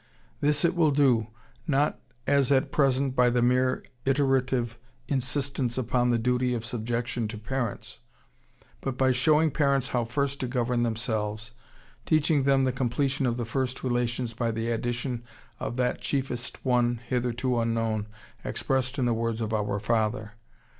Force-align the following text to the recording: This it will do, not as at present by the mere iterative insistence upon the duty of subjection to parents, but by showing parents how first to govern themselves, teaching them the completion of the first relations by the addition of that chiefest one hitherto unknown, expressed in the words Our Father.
This 0.39 0.65
it 0.65 0.75
will 0.75 0.89
do, 0.89 1.27
not 1.67 1.99
as 2.25 2.51
at 2.51 2.71
present 2.71 3.15
by 3.15 3.29
the 3.29 3.43
mere 3.43 3.83
iterative 4.03 4.79
insistence 5.07 5.77
upon 5.77 6.09
the 6.09 6.17
duty 6.17 6.55
of 6.55 6.65
subjection 6.65 7.27
to 7.27 7.37
parents, 7.37 7.99
but 8.81 8.97
by 8.97 9.11
showing 9.11 9.51
parents 9.51 9.89
how 9.89 10.05
first 10.05 10.39
to 10.39 10.47
govern 10.47 10.81
themselves, 10.81 11.51
teaching 12.07 12.45
them 12.45 12.63
the 12.63 12.71
completion 12.71 13.27
of 13.27 13.37
the 13.37 13.45
first 13.45 13.83
relations 13.83 14.33
by 14.33 14.49
the 14.49 14.71
addition 14.71 15.23
of 15.59 15.77
that 15.77 16.01
chiefest 16.01 16.65
one 16.65 16.99
hitherto 17.07 17.59
unknown, 17.59 18.07
expressed 18.43 18.97
in 18.97 19.05
the 19.05 19.13
words 19.13 19.39
Our 19.39 19.79
Father. 19.79 20.31